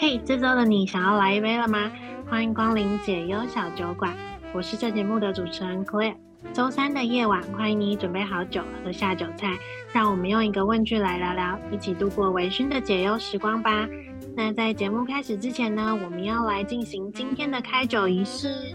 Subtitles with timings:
[0.00, 1.92] 嘿，这周的你想要来一杯了吗？
[2.26, 4.10] 欢迎光临解忧小酒馆，
[4.54, 6.14] 我是这节目的主持人 Claire。
[6.54, 9.58] 周三的夜晚，欢迎你准备好酒和下酒菜，
[9.92, 13.86] 让我们用一个问句来聊聊，一起度过微醺的解忧时光吧。
[14.34, 18.74] 那在节目开始之前呢，我们要来进行今天的开酒仪式。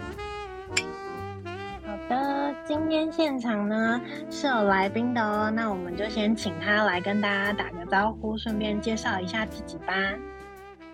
[1.88, 4.00] 好的，今天现场呢
[4.30, 9.96] 是有来宾的哦，那我们就先请他来跟大家打个招呼，顺便介绍一下自己吧。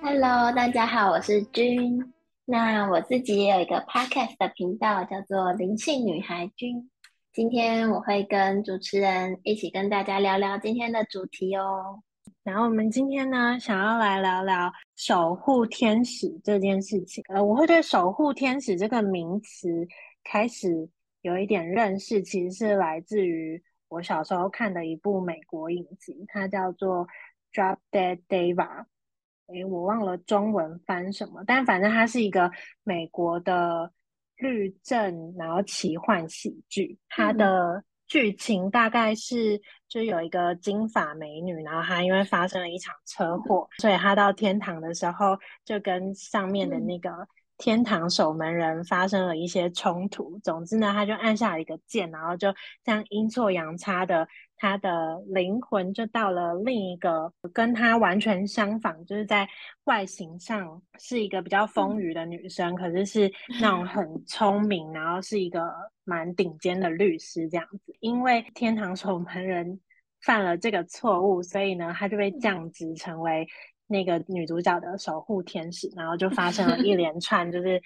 [0.04, 2.12] Hello，大家好，我是君。
[2.46, 6.90] 那我自己也有一个 podcast 的频道，叫做灵性女孩君。
[7.32, 12.02] 今天我会跟主持人一起跟大家聊聊今天的主题哦。
[12.42, 17.24] 然后我们今天呢，想要来聊聊守护天使这件事情。
[17.28, 19.88] 呃，我会对守护天使这个名词
[20.24, 20.90] 开始
[21.22, 27.06] 有一点认识，其实是来自于我小时候看的一部美国影集，它叫做
[27.54, 28.56] 《Drop Dead Diva》。
[29.54, 32.52] 诶，我忘了中文翻什么，但反正它是一个
[32.84, 33.92] 美国的
[34.38, 36.98] 律政，然后奇幻喜剧。
[37.10, 47.10] 它的剧情大概是，就有一个金发美女，然后她因为发生了一场车祸，所以她到天堂的时候，就跟上面的那个
[47.58, 50.40] 天堂守门人发生了一些冲突。
[50.44, 54.28] 总之呢，她就按下了一个键，然后就这样阴错阳差的。
[54.62, 59.50] 他的灵魂就到了另一个跟他完全相反，就是在
[59.86, 65.68] 外形上是一个比较丰腴的女生，嗯、可是是那种很聪明，然后是一个
[66.04, 67.96] 蛮顶尖的律师这样子。
[68.02, 69.80] 因为天堂守门人
[70.22, 73.48] 犯了这个错误，所以呢，他就被降职成为
[73.88, 77.82] 那个女主角的守护天使，然后就发生了一连 串就是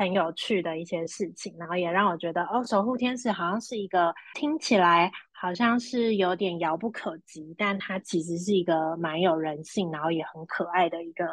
[0.00, 5.12] 很有趣的一些事情，然后也让我觉得哦，守护天使好像是一个听起来。
[5.42, 11.24] 好像是有点遥不可及，但它其实是一个蛮有人性，然后也很可爱的一个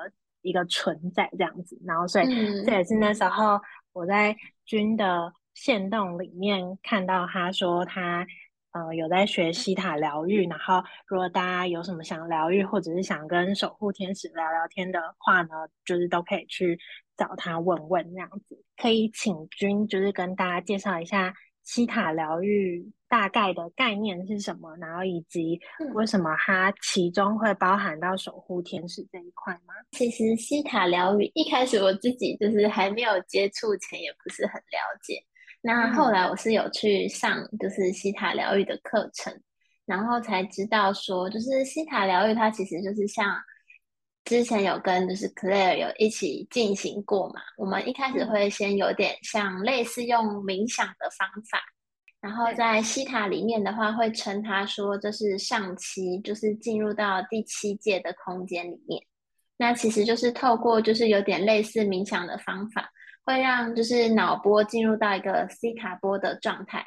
[0.44, 1.78] 一个存在这样子。
[1.86, 2.26] 然后，所以
[2.64, 3.60] 这也是那时候
[3.92, 4.34] 我在
[4.66, 8.26] 君的线动里面看到他说他
[8.72, 15.50] 呃有在学西塔疗愈，然后如果大家有什么想疗愈或者是想跟守护天使聊聊天的话呢，
[15.84, 16.80] 就是都可以去
[17.18, 18.64] 找他问问这样子。
[18.78, 21.34] 可以请君就是跟大家介绍一下。
[21.64, 24.74] 西塔疗愈大概的概念是什么？
[24.78, 25.60] 然后以及
[25.96, 29.74] 为什么它其中会包含到守护天使这一块吗？
[29.92, 35.22] 其实西塔疗愈一开始我自己就是还没有接触前也不是很了解，
[35.60, 39.38] 那后来我是有去上就是西塔疗愈的课程，
[39.86, 43.36] 然后才知道说就是西塔疗愈它其实就是像。
[44.28, 51.58] 之前有跟就是 Claire 有一起进行过嘛，我们一开始会先有点像类似用冥想的方法，
[52.20, 59.02] 然后在西塔里面的话会称它说这是上期，就是进入到第七界的空间里面。
[59.56, 62.90] 那其实就是透过就是有点类似冥想的方法，
[63.24, 66.86] 会让就是脑波进入到一个西塔波的状态。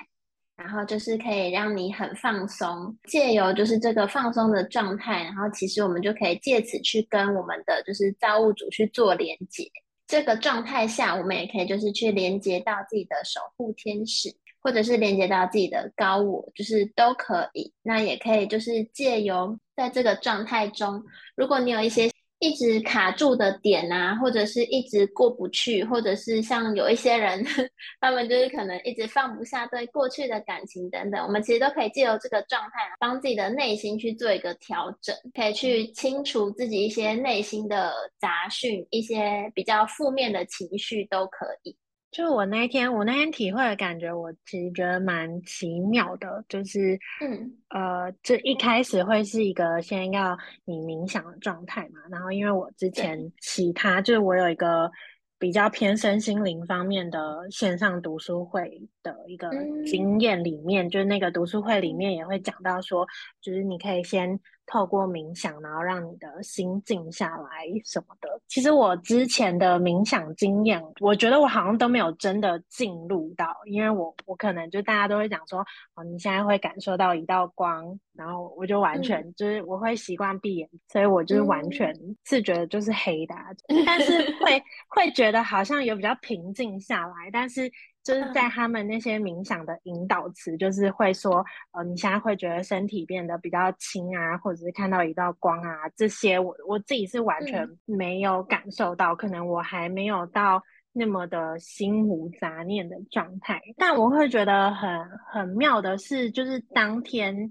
[0.61, 9.65] 然后就是可以让你很放松，借由就是这个放松的状态，然后其实我们就可以借此去跟我们的就是造物主去做连接。
[10.07, 14.29] 这个状态下，我们也可以就是去连接到自己的守护天使，
[14.61, 17.73] 或者是连接到自己的高我，就是都可以。
[17.83, 21.03] 那也可以就是借由在这个状态中，
[21.35, 22.11] 如果你有一些。
[22.41, 27.45] 一直卡住的点啊，或者是一直过不去，或者是像有一些人，
[28.01, 41.77] 他们就是可能一直放不下对过去的感情等等，我们其实都可以借由这个状态，帮自己的内心去做一个调整，可以去清除自己一些内心的杂讯，一些比较负面的情绪都可以。
[42.11, 54.91] 就我那一天，我那天体会的感觉，我其实觉得蛮奇妙的，就是，嗯，呃，这一开始会是一个先要你冥想的状态嘛，然后因为我之前其他，就是我有一个
[55.39, 59.49] 比较偏身心灵方面的线上读书会的一个
[59.87, 63.07] 经验里面，嗯、就是那个读书会里面也会讲到说，
[63.41, 64.41] 就是你可以先。
[64.71, 68.41] 透过冥想，然后让你的心静下来什么的。
[68.47, 75.59] 其实我之前的冥想经验，我觉得我好像都没有真的进入到，因为我我可能就大家都会讲说，
[75.95, 81.93] 哦，你现在会感受到一道光，然后我就完全、嗯、就是我会习惯闭眼，所以我就是完全
[82.25, 83.35] 是觉得就是黑的，
[83.67, 87.69] 嗯、 但是会会觉得好像有比较平静下来，但是。
[88.03, 100.63] 就是在他们那些冥想的引导词，就是会说，呃，你现在会觉得身体变得比较轻啊，或者是看到一道光啊，这些我我自己是完全没有感受到，嗯、可能我还没有到
[100.93, 103.61] 那么的心无杂念的状态。
[103.77, 104.91] 但我会觉得很
[105.33, 107.51] 很妙的是，就是当天，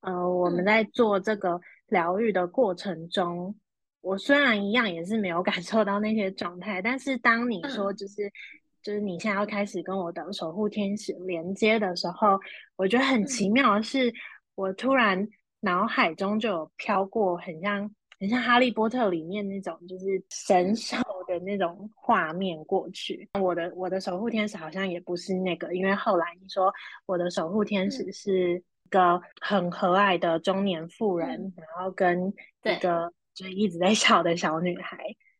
[0.00, 3.56] 呃，我们在做这个疗愈的过程中。
[4.02, 8.32] 我虽然一样也是没有感受到那些状态，但是当你说就是、嗯、
[8.86, 12.38] 就是你现在要开始跟我的守护天使连接的时候，
[12.76, 14.14] 我觉得很奇妙的是，嗯、
[14.54, 15.26] 我突然
[15.58, 17.90] 脑海中就有飘过很像
[18.20, 20.96] 很像哈利波特里面那种就是神兽
[21.26, 23.28] 的那种画面过去。
[23.40, 26.72] 我的我的守护天使好像也不是那个，因为后来你说
[27.06, 28.62] 我的守护天使是。
[28.86, 34.96] 一个很和蔼的中年妇人，嗯、然后跟一个就一直在笑的小女孩，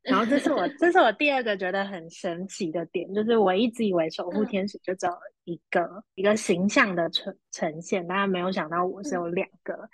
[0.06, 5.12] 然后这是我这是我第二个觉得很神奇的点，就是我一直以为守护天使就只有
[5.44, 9.74] 一个、嗯、一个形象的呈呈现，但没有想到我是有两个。
[9.74, 9.88] 嗯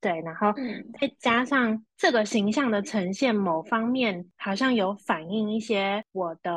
[0.00, 0.52] 对，然后
[1.00, 6.52] 再加上这个形象的呈现，某方面好像有反映一些我的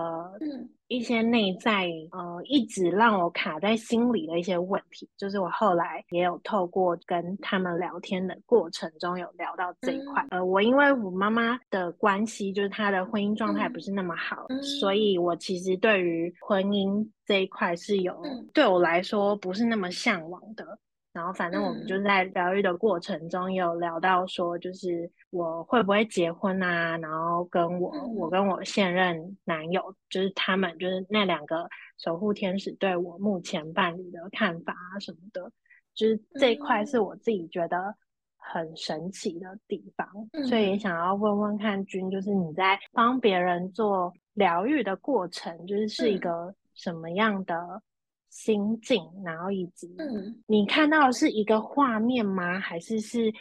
[0.88, 5.10] 一些内在，呃，一直让我卡在心里的一些问题。
[5.18, 10.24] 就是我后来也有透过跟他们聊天的过程中，有聊到这一块。
[10.30, 14.46] 呃，我因为我妈妈的关系，就是她的婚姻状态不是那么好，
[14.80, 18.22] 所以我其实对于婚姻这一块是有，
[18.54, 20.78] 对我来说不是那么向往的。
[21.13, 26.98] 然后，反正我们就在疗愈的过程中有聊到说，就是我会不会结婚啊？
[27.00, 31.68] 然后跟我，我跟我现任男友，就是他们，就是那两个
[31.98, 35.52] 守护天使对我目前伴侣的看法啊什么的，
[35.94, 37.94] 就是这一块是我自己觉得
[38.38, 40.08] 很神奇的地方，
[40.48, 47.81] 所以也想要问问看君，就是你在帮别人做疗愈的过程，就是是一个什么样的？
[48.31, 52.60] 心境，然后以及，嗯，你看到的是一个画面吗？
[52.60, 53.31] 还是是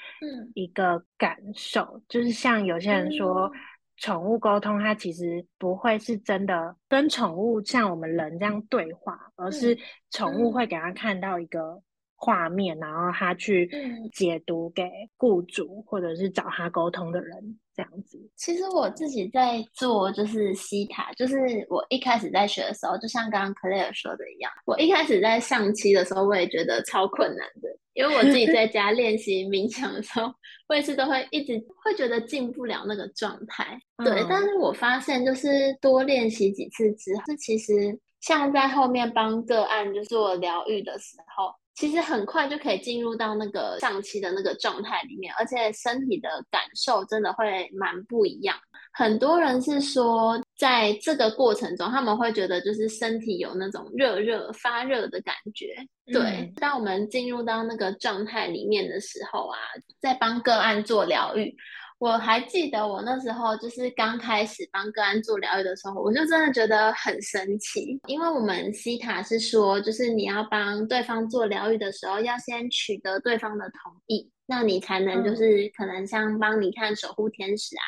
[0.53, 1.81] 一个感受？
[1.95, 3.51] 嗯、就是像有些人说，
[3.97, 9.79] 宠物沟通，它其实不会是真的跟宠物像我们人这样对话，而是
[10.11, 11.81] 宠物会给他看到一个。
[12.23, 13.67] 画面，然后他去
[14.13, 14.85] 解读给
[15.17, 18.21] 雇主或者是找他沟通的人，这样子。
[18.37, 21.35] 其实我自己在做就是西塔，就是
[21.71, 30.31] 我一开始在学的时候，就像刚刚 Claire 说的一样，我一开始在上期的时候，我也觉得超困难的，因为我自己在家练习冥想的时候，
[30.69, 33.81] 我也是都会一直会觉得进不了那个状态。
[34.05, 35.49] 对，嗯、但是我发现就是
[35.81, 41.51] 多练习几次之后，其实像在后面帮个案就是我疗愈的时候。
[41.81, 48.55] 其实很快就可以进入到那个上期的那个状态里面，而且身体的感受真的会蛮不一样。
[48.93, 55.75] 很多人是说，在这个过程中，他们会觉得就是身体有那种热热发热的感觉。
[56.13, 59.57] 对，嗯、当我们进入到那个状态里面的时候啊，
[60.03, 61.57] 在帮个案做疗愈。
[62.01, 77.85] 我还记得我那时候就是刚开始帮个案做疗愈的时候，我就真的觉得很神奇，因为我们西塔是说，就是你要帮对方做疗愈的时候，要先取得对方的同意，那你才能就是可能像帮你看守护天使啊，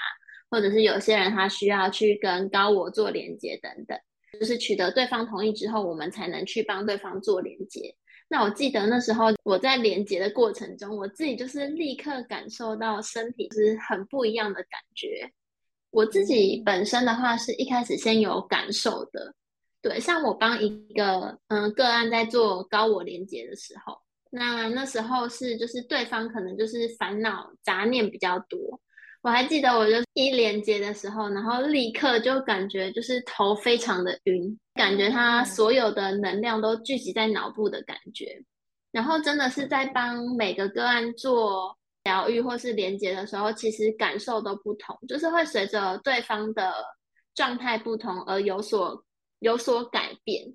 [0.50, 3.98] 或者是有些人他需要去跟高我做连接等等，
[4.38, 7.96] 就是取得对方同意之后，我们才能去帮对方做连接。
[8.32, 15.30] 那我记得那时候我在连接的过程中，我自己就是立刻感受到身体是很不一样的感觉。
[15.90, 19.34] 我自己本身的话是一开始先有感受的，
[19.82, 23.98] 对，像我帮一个嗯个案在做高我连接的时候，
[24.30, 28.80] 那那时候是就是对方可能就是烦恼杂念比较多。
[29.22, 38.42] 我还记得，我就一连接的时候，然后立刻就感觉就是头非常的晕，感觉他所有的能量都聚集在脑部的感觉。
[38.90, 46.74] 然后真的是在帮每个个案做疗愈或是连接的时候，其实感受都不同，就是会随着对方的
[47.34, 49.04] 状态不同而有所
[49.38, 50.52] 有所改变。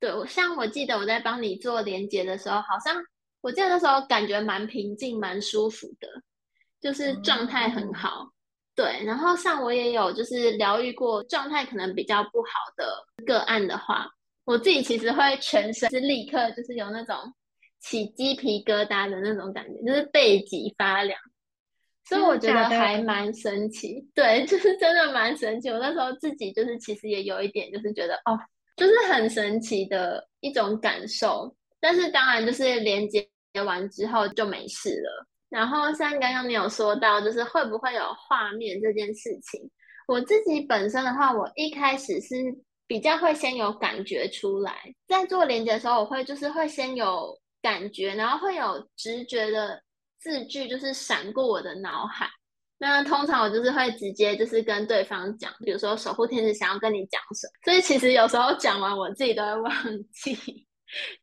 [0.00, 3.00] 对，像我记得我在帮你做连接的时候，好像
[3.40, 6.08] 我记得那时候感觉蛮平静、蛮舒服的。
[6.80, 8.30] 就是状态很好，嗯、
[8.74, 9.04] 对。
[9.04, 14.08] 然后像我也有就是疗愈过状态可能比较不好的个案的话，
[14.44, 17.16] 我自己其实会全身是立刻就是有那种
[17.80, 21.18] 起鸡皮疙瘩的那种感觉，就是背脊发凉。
[22.04, 25.68] 所以我觉得还蛮神奇，对， 就是真的蛮神奇。
[25.68, 28.32] 我那时候自己就是其实也有一点就是觉得哦，
[28.76, 31.54] 就是很神奇的一种感受。
[31.80, 33.28] 但是当然就是连接
[33.66, 35.26] 完之后就没事了。
[35.48, 39.70] 然后像刚刚你有说到，就是会不会有画面这件事情，
[40.06, 42.34] 我自己本身的话，我一开始是
[42.86, 44.74] 比较会先有感觉出来，
[45.06, 49.82] 在做连接的时候，我会就是会先有感觉，然后会有直觉的
[50.18, 52.28] 字句，就是闪过我的脑海。
[52.80, 59.72] 那通常我就是会直接就是跟对方讲，比如说守护天使想要跟你讲什么，所以其实有时候讲完我自己都会忘
[60.12, 60.67] 记。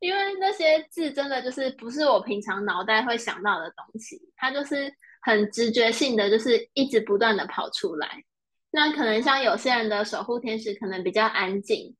[0.00, 4.92] 因为那些字真的就是不是我平常脑袋会想到的东西，它就是
[5.22, 8.22] 很直觉性的，就是一直不断的跑出来。
[8.70, 11.96] 那可能像有些人的守护天使可能比较安静，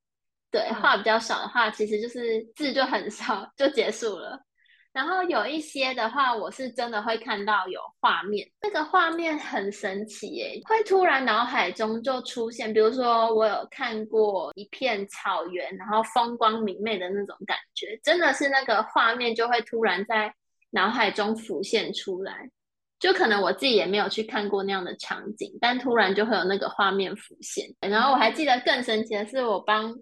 [0.50, 4.45] 对，话比较少的话，其实就是字就很少就结束了。
[4.96, 12.72] 然后有一些的话，我是真的会看到有画面，那个画面很神奇耶，会突然脑海中就出现。
[12.72, 20.32] 比如说，我有看过一片草原，然后风光明媚的那种感觉，真的是那个画面就会突然在
[20.70, 22.48] 脑海中浮现出来。
[22.98, 27.66] 就可能我自己也没有去看过那样的场景，但突然就会有那个画面浮现。
[27.80, 29.94] 然后我还记得更神奇的是，我帮。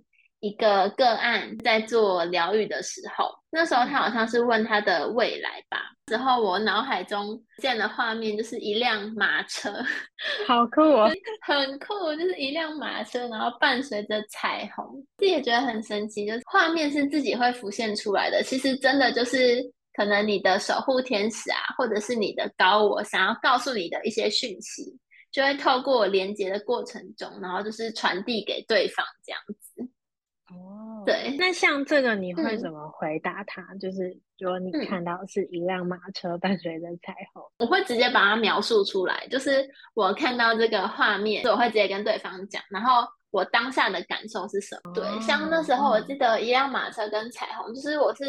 [0.45, 5.79] 一个个案在做疗愈的时候，那时候他好像是问他的未来吧。
[6.05, 9.73] 之后我脑海中见的画面就是一辆马车，
[10.47, 11.11] 好酷哦，
[11.41, 14.85] 很酷，就是一辆马车，然后伴随着彩虹，
[15.17, 16.27] 自己也觉得很神奇。
[16.27, 24.95] 就是画面是自己会浮现出来的，其实真的就是可能你的守护天使啊，或者是你的高我想要告诉你的一些讯息，
[25.33, 29.64] 就会透过连接的过程中，然后就是传递给对方这样子。
[30.51, 33.63] 哦，对，那像这个你会怎么回答他？
[33.73, 39.27] 嗯、就是如果你看到是一辆马车伴随着彩虹，我会直接把它描述出来。
[39.31, 44.91] 就是我看到这个画面，所以我会直接跟对方讲，然后我当下的感受是什么？
[44.91, 48.25] 哦、对，像那时候我记得一辆马车跟彩虹，就是我是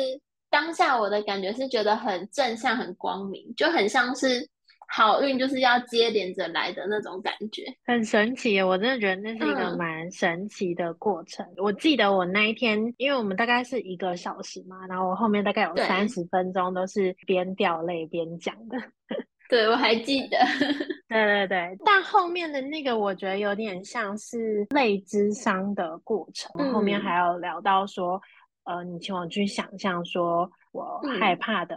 [0.49, 4.49] 当下我的感觉是觉得很正向、很光明，就很像是。
[4.87, 8.61] 好运就是要接连着来的那种感觉，很神奇。
[8.61, 11.45] 我真的觉得那是一个蛮神奇的过程。
[11.47, 18.77] 嗯、我记得我那一天，因为我们大概是一个小时嘛，然后我后面大概有三十分钟都是边掉泪边讲的。
[19.49, 20.37] 对，我还记得。
[21.07, 26.51] 对对对，但后面的那个我觉得有点像是泪之伤的过程。
[26.57, 28.19] 嗯、后面还有聊到说，
[28.63, 31.75] 呃，你请我去想象说我害怕的。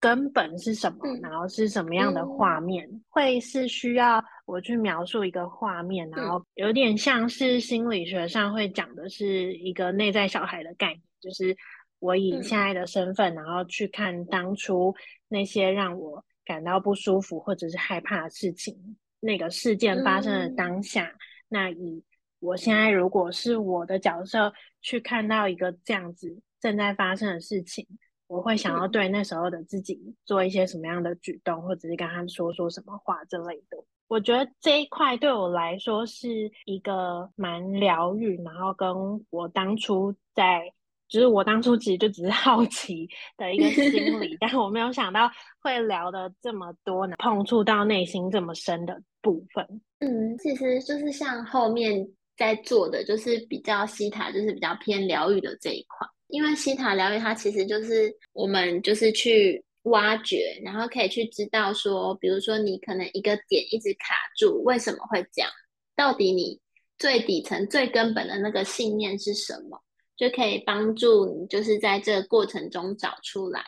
[0.00, 0.98] 根本是什么？
[1.04, 2.88] 嗯、然后是什么样的画面？
[2.90, 11.54] 嗯、会是需要我去描述一个画面，嗯、然后有点像是心理学上会讲的是一个内在小孩的概念，就是
[11.98, 14.94] 我以现在的身份，嗯、然后去看当初
[15.28, 21.18] 那些让我感到不舒服或者是害怕的事情，那个事件发生的当下，嗯、
[21.50, 22.02] 那以
[22.38, 27.86] 我现在如果是我的角色去看到一个这样子正在发生的事情。
[28.30, 33.76] 我会想要对那时候的自己做一些什么样的举动，或者是跟他们说说什么话之类的。
[34.06, 36.28] 我觉得这一块对我来说是
[36.64, 38.88] 一个蛮疗愈，然后跟
[39.30, 40.62] 我当初在，
[41.08, 45.28] 就是我当初其实就只是 好奇的一个心理， 但是我没有想到
[45.60, 49.66] 会聊的这么多，碰触到内心这么深的部分。
[49.98, 56.06] 嗯，其实就是像后面在做的，就是比较西塔，就是比较偏疗愈的这一块。
[56.30, 65.50] 因为希塔疗愈，它其实就是我们就是去挖掘，然后可以去知道说，比如说你可能一个点一直卡住，为什么会这样？
[65.96, 66.60] 到底你
[66.98, 69.80] 最底层、最根本的那个信念是什么？
[70.16, 73.64] 就可以帮助你，就是在这个过程中找出来。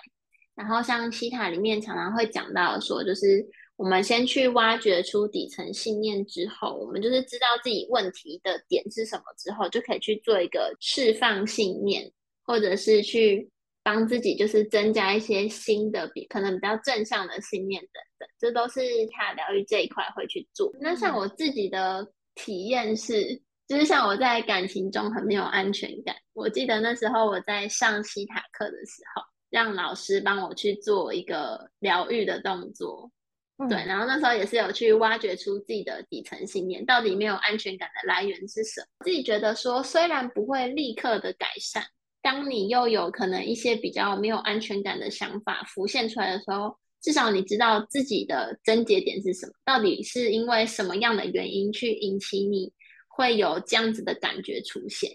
[0.54, 3.42] 然后像希塔里面常常会讲到说，就是
[3.76, 12.12] 我们先去挖掘出底层信念之后，我们就是知道自己问题的点是什么之后，就可以去做一个释放信念。
[12.44, 13.50] 或者是去
[13.82, 18.80] 帮自己，就是增加一些新的，比可能比较正向的信念等等，这都是
[19.10, 20.72] 他疗愈这一块会去做。
[20.80, 26.14] 那像我自己的体验是，就是像我在感情中很没有安全感。
[26.32, 33.10] 我记得那时候我在上西塔课的时候，让老师帮我去做一个疗愈的动作，
[33.58, 38.86] 嗯、对，然后那时候也是有去挖掘出自己的底层信念，到底没有安全感的来源是什么？
[39.04, 41.84] 自己觉得说，虽然不会立刻的改善。
[42.32, 52.72] 当你又有可能一些比较没有安全感的想法浮现出来的时候，至少你知道自己的症结点是什么，到底是因为什么样的原因去引起你
[53.06, 55.10] 会有这样子的感觉出现，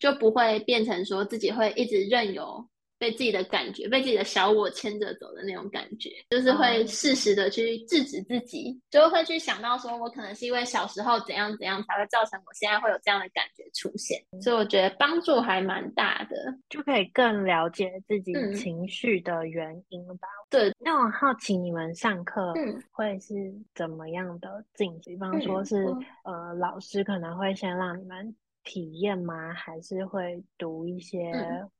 [0.00, 2.68] 就不会变成说自己会一直任由。
[3.00, 16.36] 被自己的感觉，被自己的小我牵着走的那种感觉，就是会适时的去制止自己，嗯、就会去想到说，我可能是因为小时候怎样怎样才会造成我现在会有这样的感觉出现，嗯、所以我觉得帮助还蛮大的，
[16.68, 20.28] 就可以更了解自己情绪的原因吧。
[20.28, 22.52] 嗯、对，那我好奇你们上课
[22.90, 23.34] 会是
[23.74, 25.14] 怎么样的进行？
[25.14, 28.36] 嗯、比方说是、嗯、呃，老师可能会先让你们。
[28.62, 29.52] 体验吗？
[29.52, 31.32] 还是会读一些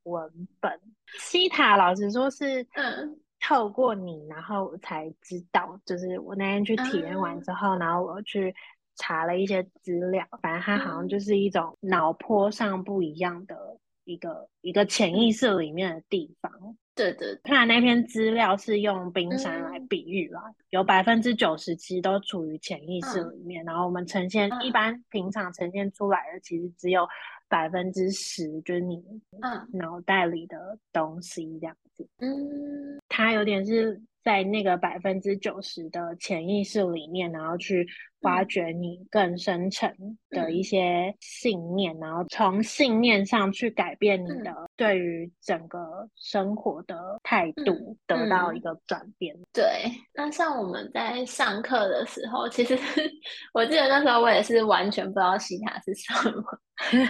[0.04, 0.72] 文本？
[0.72, 5.78] 嗯、塔老师说是，嗯，透过你，然后才知道。
[5.84, 8.54] 就是我那天去体验完之后，嗯、然后我去
[8.96, 16.50] 查了一些资料，反正它好像就是一种脑波上不一样的一个、嗯、一个潜意识里面的地方。
[17.00, 27.08] 对对，看那篇资料是用冰山来比喻啦，嗯、有百分之九十七都处于潜意识里面，嗯、然后我们呈现、嗯、一般平常呈现出来的，其实只有
[27.48, 29.02] 百分之十，就是你
[29.72, 32.06] 脑袋里的东西这样子。
[32.18, 34.00] 嗯，它有点是。
[34.22, 37.86] 在那个百分之九十的潜意识里面，然后去
[38.20, 39.90] 挖掘你更深层
[40.28, 49.34] 的一些信念，嗯、然后从信念上去改变你的对于整个生活的态度，得到一个转变。
[49.52, 52.78] 对，那像我们在上课的时候，其实
[53.54, 56.44] 我记得那时候我也是完全不知道西塔是什么，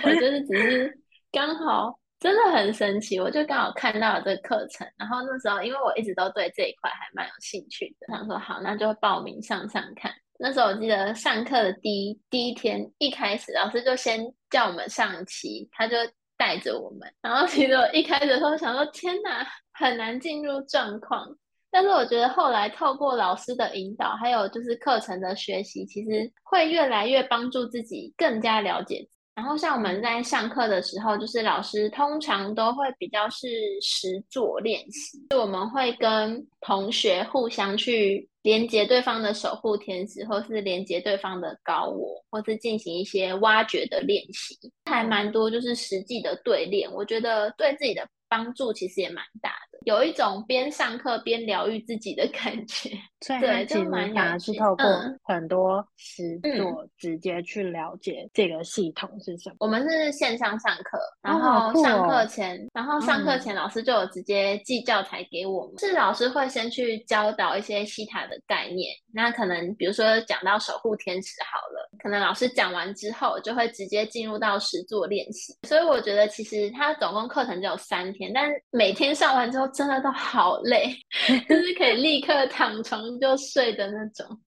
[0.05, 0.99] 我就是只是
[1.33, 2.00] 刚好。
[2.21, 10.13] 真的很神奇，我就刚好看到了这个课程，然后那时候因为我一直都对这一块还蛮有兴趣的，想说好，那就报名上上看。
[10.39, 15.97] 那时候我记得上课的第一第一天，一开始老师就先叫我们上棋，他就
[16.37, 21.27] 带着我们，然后其实我一开始的时候想说天哪，很难进入状况，
[21.71, 29.07] 但是我觉得后来透过老师的引导，还有就是课程的学习，其实会越来越帮助自己更加了解。
[29.41, 33.49] 然后像我们在上课的时候，就是老师通常都会比较是
[33.81, 49.79] 实作练习，就我们会跟同学互相去连接对方的守护天使，或是连接对方的高我，或是进行一些挖掘的练习，还蛮多就是实际的对练，我觉得对自己的帮助其实也蛮大的。
[49.87, 52.91] 有一种边上课边疗愈自己的感觉，
[53.27, 54.85] 对，就蛮难是透过
[55.25, 59.57] 很多实作直接去了解这个系统是什么。
[59.61, 68.95] 我们是线上上课，然后上课前，然后上课前老师就有直接寄教材给我们，是老师会先去教导一些西塔的概念。
[69.13, 75.55] 那可能比如说讲到守护天使好了，可能老师讲完之后就会直接进入到实作练习。
[75.67, 79.71] 所以我觉得其实他总共课程只有三天，但是每天上完之后。
[79.73, 80.95] 真的都好累，
[81.49, 84.41] 就是可以立刻躺床就睡的那种，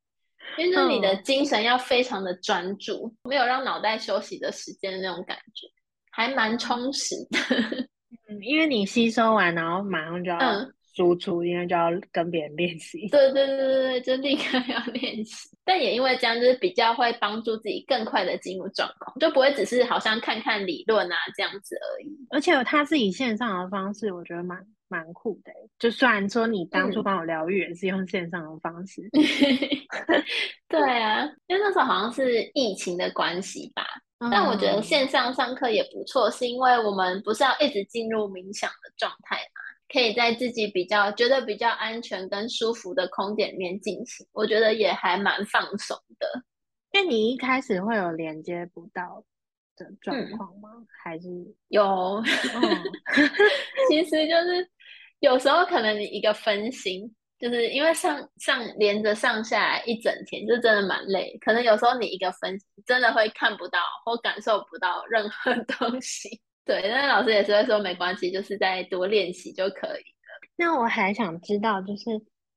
[0.58, 5.68] 因为你的精神要非常的专注，没有让脑袋休息的时间的那种感觉，
[6.12, 7.88] 还蛮充实的。
[8.30, 10.40] 嗯，因为你吸收完，然后马上就要
[10.96, 13.10] 输出，因为就要跟别人练习。
[13.10, 15.50] 对对对对对，就立刻要练习。
[15.66, 22.16] 但也因为这样，就是比较会帮助自己更快的进入状况，就不会只是好像看看理论啊这样子而已。
[22.30, 24.66] 而且它是以线上的方式，我觉得蛮。
[24.94, 30.24] 蛮酷的，就虽然说你当初帮我疗愈也是用线上的方式， 嗯、
[30.68, 33.84] 对啊，因为那时候好像是疫情的关系吧。
[34.20, 46.44] 嗯、但我觉得线上上课也不错，是因为我们不是要一直进入冥想的状态嘛，可以在自己比较觉得比较安全跟舒服的空间里面进行，我觉得也还蛮放松的。
[46.94, 49.26] 那你一开始会有连接不到
[49.76, 50.70] 的状况吗？
[50.78, 51.28] 嗯、还是
[51.68, 51.84] 有？
[51.84, 52.24] 嗯、
[53.90, 54.70] 其实就是。
[55.24, 57.10] 有时候可能你一个分心，
[57.40, 61.38] 就是因为上上连着上下来一整天，就真的蛮累。
[61.40, 66.42] 可能有时候你一个分心，真的会看不到或感受不到任何 东西。
[66.66, 70.50] 对，那老师也是会说没关系，就是再多练习就可以了。
[70.58, 72.04] 那我还想知道，就是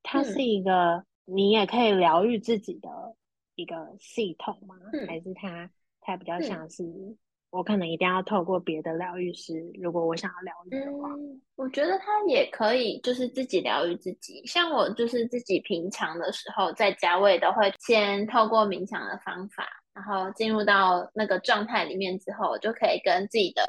[0.02, 2.88] 它是一个、嗯、你也可以疗愈自己的
[3.54, 4.74] 一个系统吗？
[4.92, 6.82] 嗯、还是它它比较像是？
[7.50, 11.08] 嗯我可能一定要透过别的疗愈师，如果我想要疗愈的话。
[11.10, 14.44] 嗯，我觉得他也可以，就是自己疗愈自己。
[14.44, 23.64] 像我就是自己平常的时候在家，我也都会先透过冥想的方法，然后进入到那个状态里面之后，我就可以跟自己的，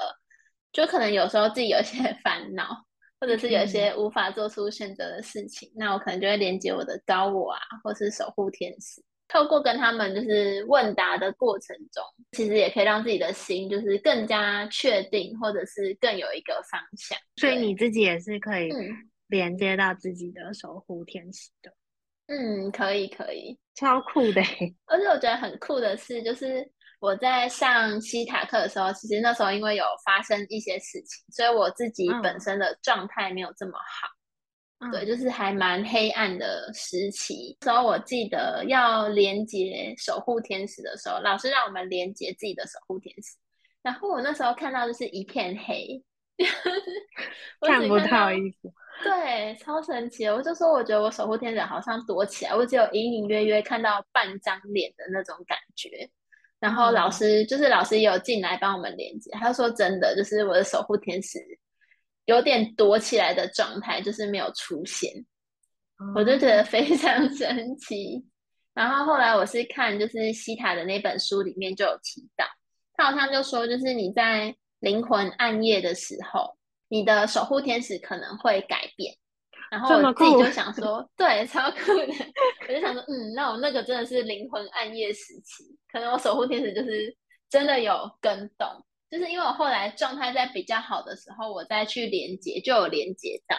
[0.73, 2.83] 就可能有时候自己有些 烦恼，
[3.21, 9.01] 或者是有些无法做出选择的事情，嗯、那我可能就会连接我的高我啊，或是守护天使。
[9.27, 17.17] 透过跟他们就是问答的过程中，其实也可以让自己的心就是更加确定，或者是更有一个方向。
[17.35, 18.69] 所以你自己也是可以
[19.27, 21.71] 连接到自己的守护天使的。
[22.27, 24.41] 嗯，可以可以，超酷的。
[24.87, 34.09] 而且我觉得很酷的是，就是我在上西塔课的时候，其实那时候因为有发生一些事情，所以我自己本身的状态没有这么好。
[34.91, 37.57] 对，就是还蛮黑暗的时期。
[37.61, 43.35] 那时候我记得要连接守护天使的时候，老师让我们连接自己的守护天使。
[43.81, 46.03] 然后我那时候看到就是一片黑，
[47.65, 48.71] 看，不到衣服。
[49.03, 50.35] 对，超神奇的。
[50.35, 56.09] 我就说，我觉得我守护天使好像躲起来，我只有隐隐约约看到半张脸的那种感觉。
[56.59, 61.39] 然后老师、嗯、就是老师也有进来帮我们连接，他说真的，就是我的守护天使。
[62.27, 65.11] 有点躲起来的状态，就是没有出现，
[65.99, 68.23] 嗯、我就觉得非常 神奇。
[68.73, 72.45] 然后后来我是看，就是西塔的那本书里面就有提到，
[72.93, 76.55] 他好像就说，就是你在灵魂暗夜的时候，
[76.89, 79.15] 你的守护天使可能会改变。
[79.71, 82.07] 然后我自己就想说，对，超酷的。
[82.67, 87.15] 我就想说，嗯，那我那个真的是灵魂暗夜时期，可能我守护天使就是
[87.49, 88.67] 真的有跟动，
[89.09, 93.57] 就是因为我后来状态在比较好的时候，我再去连接，就有连接到。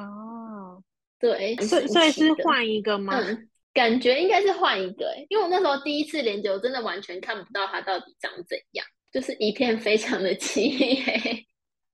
[0.00, 0.82] 哦，
[1.18, 3.14] 对，所以所以是换一个吗？
[3.16, 11.46] 嗯，感觉应该是换一个，欸，因为我那时候第一次连接，我真的完全看不到它到底长怎样，就是一片非常的漆黑。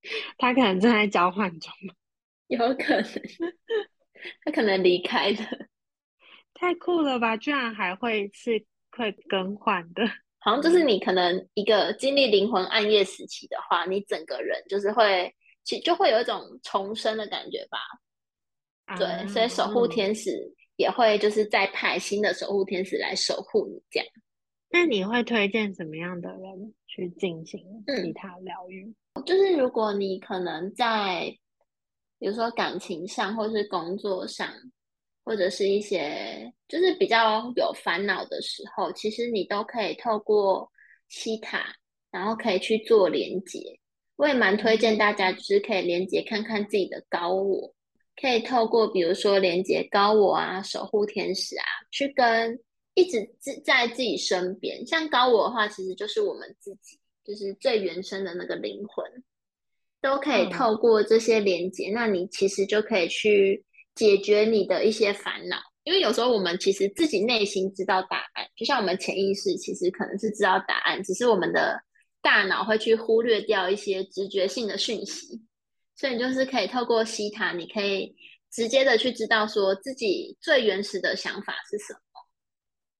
[0.39, 1.73] 他可能正在交换中。
[2.49, 3.13] 有可能，
[4.45, 5.37] 他可能离开了，
[6.55, 7.37] 太酷了吧！
[7.37, 10.05] 居然还会是会更换的，
[10.47, 17.79] 好像就是你可能一个经历灵魂暗夜时期的话，你整个人就是会，其就会有一种重生的感觉吧。
[18.85, 20.31] 啊、对，所以守护天使
[20.77, 24.09] 也会就是再派新的守护天使来守护你这样。
[24.71, 28.95] 那你会推荐什么样的人去进行其他疗愈？
[29.15, 31.37] 嗯，就是如果你可能在。
[32.19, 34.49] 比如说感情上，或是工作上，
[35.27, 40.71] 或者是一些就是比较有烦恼的时候，其实你都可以透过
[41.09, 41.67] 西塔，
[42.13, 43.59] 然后可以去做连接。
[44.15, 47.75] 我也蛮推荐大家，就是可以连接看看自己的高我，
[48.15, 52.57] 可以透过比如说连接高我啊、守护天使啊，去跟
[52.95, 54.87] 一直自在自己身边。
[54.87, 59.05] 像高我的话，其实就是我们自己，就是最原生的那个灵魂。
[60.01, 63.65] 都可以透过这些连接，嗯，那你其实就可以去
[63.97, 65.57] 解决你的一些烦恼。
[65.83, 71.81] 因为有时候我们其实自己内心知道答案，就像我们潜意识其实可能是知道答案，只是我们的
[72.23, 75.43] 大脑会去忽略掉一些直觉性的讯息。
[75.97, 78.15] 所以你就是可以透过西塔，你可以
[78.53, 82.01] 直接的去知道说自己最原始的想法是什么。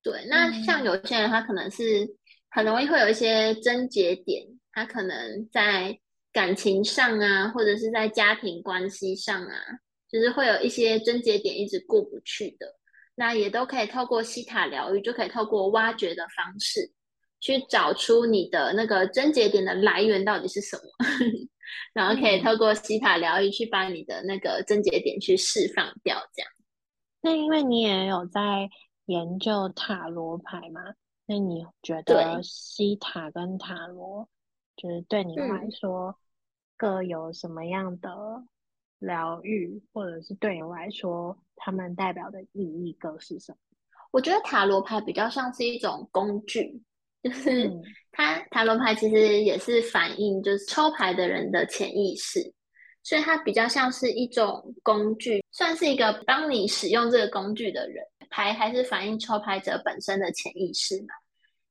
[0.03, 2.09] 对，那像有些人他可能是
[2.51, 5.99] 很容易会有一些症结点，他可能在。
[6.33, 9.57] 感情上啊，或者是在家庭关系上啊，
[10.11, 12.67] 就是会有一些症结点一直过不去的，
[13.15, 16.93] 那也都可以透过西塔疗愈，就可以透过挖掘的方式，
[17.41, 20.83] 去找出你的那个症结点的来源到底是什么，
[21.93, 26.51] 然后可以透过西塔疗愈去把你的那个症结点去释放掉，这样。
[27.23, 28.69] 那因为你也有在
[29.07, 30.95] 研究塔罗牌嘛，
[31.27, 34.29] 那你觉得西塔跟塔罗，
[34.77, 36.15] 就是对你来说，嗯
[36.77, 38.11] 各有什么样的
[38.99, 43.59] 疗愈，或者是对你来说，他们代表的意义各是什么？
[44.11, 46.83] 我觉得塔罗牌比较像是一种工具，
[47.23, 47.71] 就是
[48.13, 52.41] 它塔罗牌其实也是反映就是抽牌的人的潜意识，
[53.03, 58.05] 所以它比较像是一种工具，算是一个帮你使用这个工具的人。
[58.31, 61.09] 牌还是反映抽牌者本身的潜意识嘛？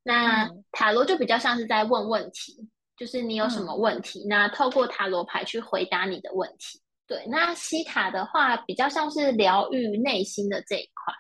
[0.04, 2.70] 那塔罗就比较像是在问问题。
[2.98, 6.80] 就是你有什么问题，嗯，那透过塔罗牌去回答你的问题。
[7.08, 11.14] 对，那西塔的话比较像是疗愈内心的这一块，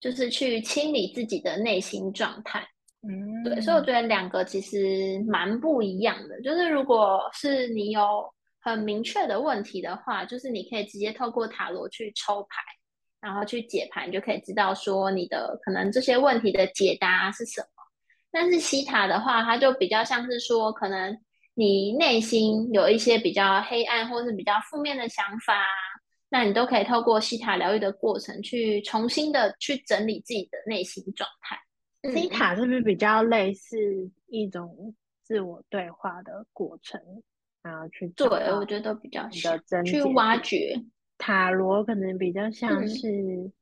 [0.00, 2.66] 就是去清理自己的内心状态。
[3.02, 6.40] 嗯，对，所以我觉得两个其实蛮不一样的。
[6.42, 12.60] 就是如果是你有很明确的问题的话，就是你可以直接透过塔罗去抽牌，
[13.22, 17.66] 然后去解盘，就可以知道说你的可能这些问题的解答是什么。
[18.30, 21.18] 但是西塔的话，它就比较像是说，可能
[21.60, 25.62] 你内心有一些比较黑暗或是比较负面的想法，
[26.30, 31.60] 那你都可以透过西塔疗愈的过程，去重新的去整理自己的内心状态。
[32.14, 33.76] 西塔是不是比较类似
[34.28, 36.98] 一种自我对话的过程？
[37.62, 40.74] 然后去对，我觉得都比较像去挖掘。
[41.18, 43.52] 塔罗可能比较像是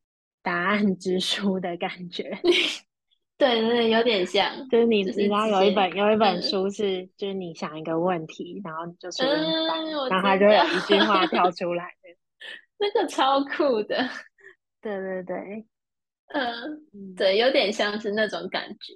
[0.40, 2.38] 答案之书的感觉。
[2.44, 2.52] 嗯
[3.38, 9.54] 对对，有点像，就是你知道有一本有一本书是，嗯、就是你想一个问题，然后你就是、嗯，
[10.10, 11.48] 然后它就有一句话跳。
[11.54, 12.08] 出来的，
[12.78, 14.08] 那个超酷的，
[14.80, 15.66] 对对对，
[16.34, 18.94] 嗯，对，有点像是那种感觉，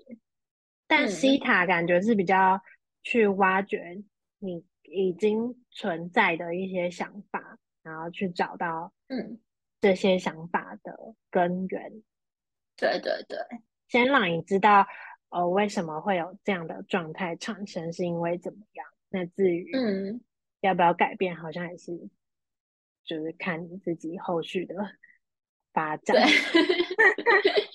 [0.89, 2.61] 但西塔感觉是比较
[3.05, 4.03] 去挖掘
[4.41, 9.39] 你已经存在的一些想法，然后去找到嗯。
[9.81, 10.97] 这些想法的
[11.29, 12.03] 根源，嗯、
[12.77, 13.37] 对对对。
[13.93, 14.87] 先让你知道，
[15.29, 18.87] 呃，为什么会有这样的状态产生，是因为怎么样？
[19.11, 20.23] 那至于嗯，
[20.63, 22.09] 要不要改变，好像也是，
[23.05, 24.75] 就是看你自己后续的
[25.75, 26.17] 发展。
[26.17, 26.25] 对，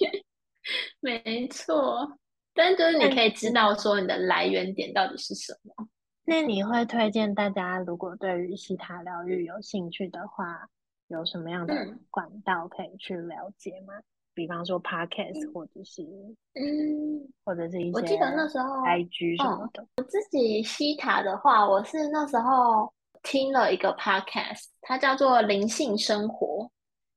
[1.00, 2.18] 没错。
[2.56, 5.88] 但就是你可以知道说你的来源点到底是什么。
[6.26, 10.68] 那你会推荐大家，如果对于西塔疗愈有兴趣的话，
[11.10, 13.94] 有什么样的管道可以去了解吗？
[14.00, 14.04] 嗯
[14.38, 16.04] 比方说 Podcast 或者是
[16.54, 19.82] 嗯，或者是一些我记得那时候 IG 什么的。
[19.82, 26.64] 哦、我自己西塔的话，我是那时候听了一个 podcast，它叫做《灵性生活》，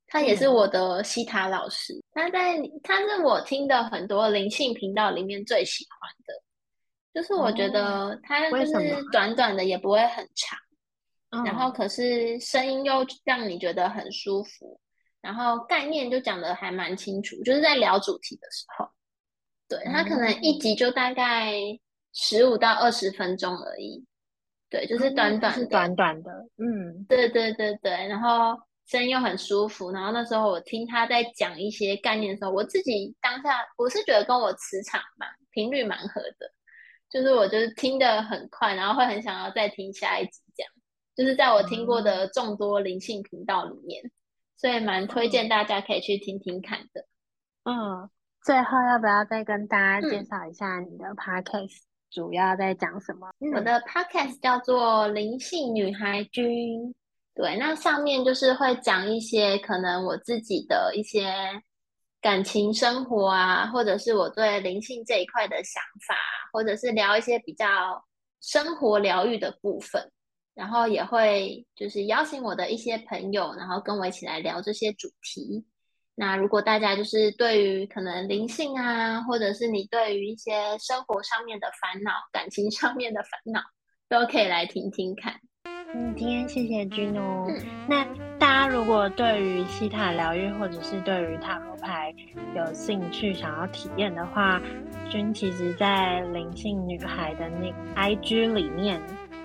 [0.07, 2.03] 他也是我的西塔老师。
[2.13, 6.43] 他在他是我听的很多灵性频道里面最喜欢的，
[7.13, 8.73] 就是我觉得他就是
[9.13, 10.59] 短短的，也不会很长，
[11.45, 14.81] 然后可是声音又让你觉得很舒服，
[15.21, 18.89] 然后概念就讲的还蛮清楚，就是在聊主题的时候，
[19.69, 21.55] 对，他可能一集就大概
[22.13, 24.05] 十五到二十分钟而已。
[24.69, 28.57] 对，就是短短的，是短短的，嗯，对对对对，然后
[28.87, 36.53] 声音又很舒服，然后那时候我听他在讲一些概念的时候，我自己当下我是觉得跟我磁场嘛频率蛮合的，
[37.11, 40.73] 就是我就是听得很快，然后会很想要再听下一集，这样，
[41.17, 44.11] 就是在我听过的众多灵性频道里面，嗯、
[44.61, 47.07] 所以蛮推荐大家可以去听听看的。
[47.65, 48.11] 嗯，
[48.45, 53.31] 最后要不要再跟大家介绍一下你的 podcast？、嗯主要在讲什么？
[53.55, 56.81] 我的 podcast 叫做《灵性女孩君》，
[57.37, 61.33] 对，那上面就是会讲一些可能我自己的一些
[62.21, 66.17] 感情生活啊，或者是我对灵性这一块的想法，
[66.53, 68.05] 或者是聊一些比较
[68.41, 70.11] 生活疗愈的部分，
[70.61, 75.65] 然后也会就是邀请我的一些朋友，然后跟我一起来聊这些主题。
[76.15, 83.63] 那如果大家就是对于可能灵性啊，或者是你对于一些生活上面的烦恼、感情上面的烦恼，
[84.07, 85.35] 都可以来听听看。
[85.95, 87.47] 嗯，今天谢谢君哦。
[87.49, 87.57] 嗯、
[87.89, 88.05] 那
[88.39, 92.15] 大家如果对于西塔疗愈，或者是对于塔罗牌
[92.55, 94.61] 有兴趣想要体验的话，
[95.11, 99.01] 君其实在灵性女孩的那 IG 里面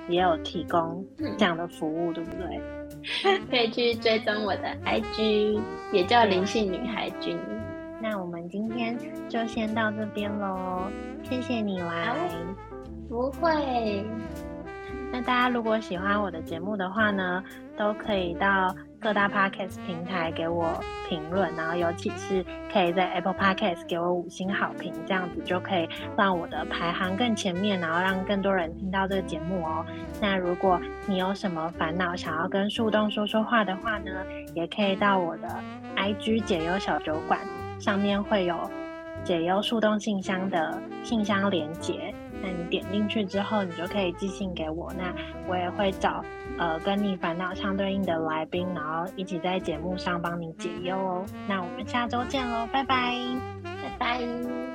[0.08, 1.06] 也有提供
[1.38, 3.40] 这样的服务，嗯、对不对？
[3.50, 5.60] 可以去追踪我的 IG，
[5.92, 7.38] 也叫灵性女孩君。
[8.02, 10.84] 那我们今天就先到这边喽，
[11.24, 12.16] 谢谢你来。
[13.10, 14.06] 不会。
[15.12, 17.44] 那大家如果喜欢我的节目的话呢，
[17.78, 22.44] 都可以到各大 Podcast 平台给我评论，然后尤其是
[22.76, 29.86] 可以在 Apple Podcast 给我五星好评，这样子就可以让我的排行更前面，然后让更多人听到这个节目哦。
[30.22, 34.12] 那如果你有什么烦恼想要跟树洞说说话的话呢，
[34.54, 35.48] 也可以到我的
[35.96, 37.40] IG 解忧小酒馆，
[37.80, 38.70] 上面会有
[39.24, 42.14] 解忧树洞信箱的信箱连接。
[42.46, 44.94] 那你点进去之后，你就可以寄信给我。
[44.94, 45.12] 那
[45.50, 46.24] 我也会找
[46.60, 51.26] 呃跟你烦恼相对应的来宾，然后一起在节目上帮你解忧哦。
[51.48, 53.16] 那我们下周见喽，拜拜，
[53.64, 54.75] 拜拜。